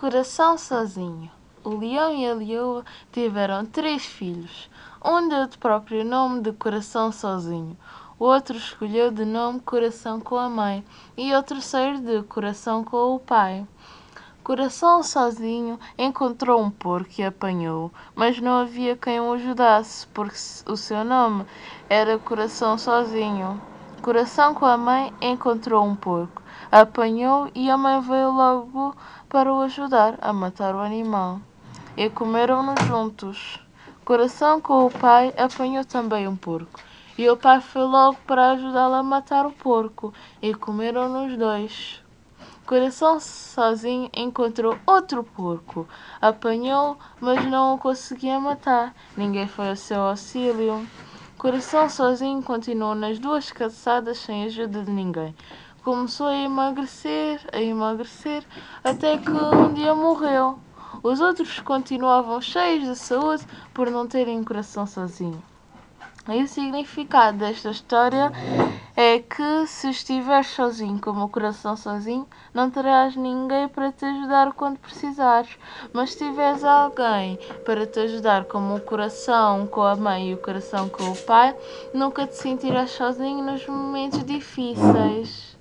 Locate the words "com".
10.20-10.36, 12.84-13.16, 24.54-24.64, 34.60-34.86, 79.68-79.82, 80.88-81.12